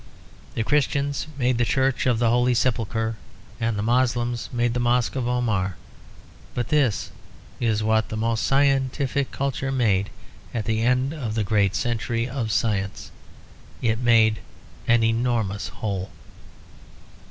The 0.55 0.63
Christians 0.63 1.27
made 1.37 1.59
the 1.59 1.63
Church 1.63 2.07
of 2.07 2.17
the 2.17 2.31
Holy 2.31 2.55
Sepulchre 2.55 3.17
and 3.59 3.77
the 3.77 3.83
Moslems 3.83 4.49
made 4.51 4.73
the 4.73 4.79
Mosque 4.79 5.15
of 5.15 5.27
Omar; 5.27 5.75
but 6.55 6.69
this 6.69 7.11
is 7.59 7.83
what 7.83 8.09
the 8.09 8.17
most 8.17 8.43
scientific 8.43 9.29
culture 9.29 9.71
made 9.71 10.09
at 10.55 10.65
the 10.65 10.81
end 10.81 11.13
of 11.13 11.35
the 11.35 11.43
great 11.43 11.75
century 11.75 12.27
of 12.27 12.51
science. 12.51 13.11
It 13.79 13.99
made 13.99 14.39
an 14.87 15.03
enormous 15.03 15.67
hole. 15.67 16.09